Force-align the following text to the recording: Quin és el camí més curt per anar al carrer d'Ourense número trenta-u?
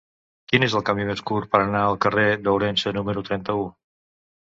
Quin 0.51 0.63
és 0.67 0.75
el 0.79 0.83
camí 0.87 1.05
més 1.09 1.21
curt 1.33 1.53
per 1.53 1.63
anar 1.67 1.83
al 1.91 2.01
carrer 2.07 2.27
d'Ourense 2.49 2.97
número 3.01 3.29
trenta-u? 3.33 3.73